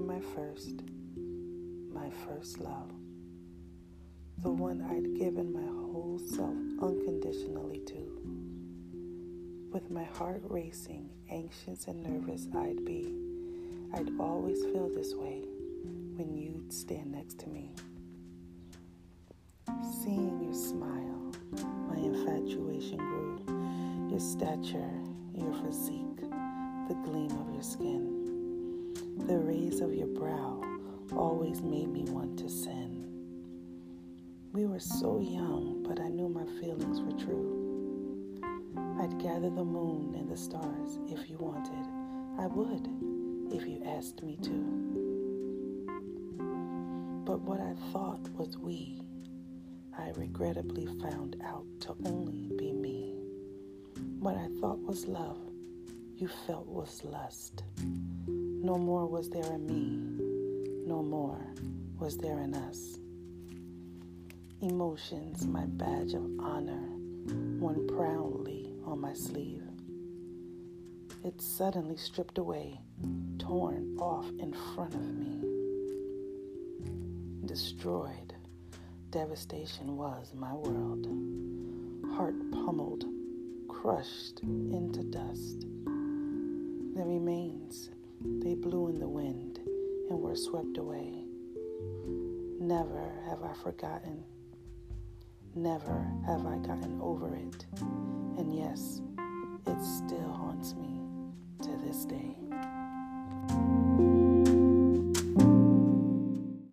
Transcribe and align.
my 0.00 0.20
first, 0.34 0.82
my 1.92 2.10
first 2.26 2.58
love, 2.60 2.90
the 4.42 4.50
one 4.50 4.82
I'd 4.82 5.18
given 5.18 5.52
my 5.52 5.66
whole 5.66 6.18
self 6.18 6.56
unconditionally 6.82 7.80
to. 7.86 9.70
With 9.72 9.90
my 9.90 10.04
heart 10.04 10.42
racing, 10.44 11.08
anxious 11.30 11.86
and 11.86 12.02
nervous 12.02 12.46
I'd 12.54 12.84
be, 12.84 13.14
I'd 13.94 14.10
always 14.20 14.62
feel 14.64 14.88
this 14.88 15.14
way 15.14 15.42
when 16.16 16.36
you'd 16.36 16.72
stand 16.72 17.12
next 17.12 17.38
to 17.40 17.48
me. 17.48 17.72
Seeing 20.02 20.40
your 20.42 20.54
smile, 20.54 21.32
my 21.88 21.96
infatuation 21.96 22.98
grew. 22.98 23.40
Your 24.10 24.20
stature, 24.20 24.92
your 25.34 25.52
physique, 25.64 26.20
the 26.88 26.96
gleam 27.04 27.30
of 27.30 27.52
your 27.52 27.62
skin, 27.62 28.12
the 29.26 29.34
brow 29.34 29.65
always 31.56 31.62
made 31.62 31.88
me 31.88 32.04
want 32.10 32.38
to 32.38 32.48
sin. 32.48 33.04
We 34.52 34.66
were 34.66 34.80
so 34.80 35.20
young, 35.20 35.84
but 35.86 36.00
I 36.00 36.08
knew 36.08 36.28
my 36.28 36.44
feelings 36.60 37.00
were 37.00 37.18
true. 37.24 38.40
I'd 39.00 39.18
gather 39.18 39.50
the 39.50 39.64
moon 39.64 40.14
and 40.18 40.28
the 40.30 40.36
stars 40.36 40.98
if 41.08 41.30
you 41.30 41.36
wanted. 41.38 41.86
I 42.38 42.46
would 42.46 42.86
if 43.54 43.66
you 43.66 43.82
asked 43.86 44.22
me 44.22 44.36
to. 44.42 44.50
But 47.24 47.40
what 47.40 47.60
I 47.60 47.74
thought 47.92 48.28
was 48.30 48.56
we, 48.58 49.00
I 49.98 50.10
regrettably 50.16 50.86
found 51.00 51.36
out 51.44 51.66
to 51.80 51.96
only 52.04 52.50
be 52.58 52.72
me. 52.72 53.14
What 54.18 54.36
I 54.36 54.48
thought 54.60 54.80
was 54.80 55.06
love, 55.06 55.38
you 56.16 56.28
felt 56.46 56.66
was 56.66 57.02
lust. 57.04 57.62
No 58.26 58.76
more 58.76 59.06
was 59.06 59.30
there 59.30 59.52
in 59.52 59.66
me, 59.66 60.05
no 60.86 61.02
more 61.02 61.44
was 61.98 62.16
there 62.16 62.38
in 62.38 62.54
us. 62.54 62.98
Emotions, 64.62 65.44
my 65.44 65.66
badge 65.66 66.14
of 66.14 66.24
honor, 66.38 66.88
worn 67.58 67.88
proudly 67.88 68.72
on 68.84 69.00
my 69.00 69.12
sleeve. 69.12 69.64
It 71.24 71.40
suddenly 71.42 71.96
stripped 71.96 72.38
away, 72.38 72.80
torn 73.38 73.96
off 73.98 74.26
in 74.38 74.54
front 74.74 74.94
of 74.94 75.02
me. 75.02 75.42
Destroyed, 77.46 78.34
devastation 79.10 79.96
was 79.96 80.32
my 80.36 80.54
world. 80.54 81.08
Heart 82.16 82.52
pummeled, 82.52 83.04
crushed 83.68 84.38
into 84.40 84.85
swept 90.36 90.78
away. 90.78 91.24
Never 92.60 93.12
have 93.28 93.42
I 93.42 93.52
forgotten 93.54 94.24
Never 95.56 96.06
have 96.26 96.44
I 96.44 96.58
gotten 96.58 97.00
over 97.00 97.34
it. 97.34 97.64
And 97.80 98.54
yes, 98.54 99.00